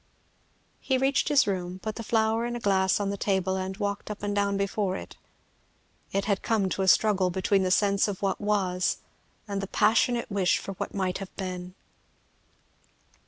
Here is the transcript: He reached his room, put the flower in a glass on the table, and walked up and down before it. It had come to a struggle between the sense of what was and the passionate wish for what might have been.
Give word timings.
He 0.79 0.97
reached 0.97 1.27
his 1.29 1.45
room, 1.45 1.77
put 1.77 1.93
the 1.93 2.01
flower 2.01 2.43
in 2.47 2.55
a 2.55 2.59
glass 2.59 2.99
on 2.99 3.11
the 3.11 3.17
table, 3.17 3.55
and 3.55 3.77
walked 3.77 4.09
up 4.09 4.23
and 4.23 4.35
down 4.35 4.57
before 4.57 4.97
it. 4.97 5.15
It 6.11 6.25
had 6.25 6.41
come 6.41 6.69
to 6.69 6.81
a 6.81 6.87
struggle 6.87 7.29
between 7.29 7.61
the 7.61 7.69
sense 7.69 8.07
of 8.07 8.19
what 8.23 8.41
was 8.41 8.97
and 9.47 9.61
the 9.61 9.67
passionate 9.67 10.31
wish 10.31 10.57
for 10.57 10.71
what 10.81 10.95
might 10.95 11.19
have 11.19 11.35
been. 11.35 11.75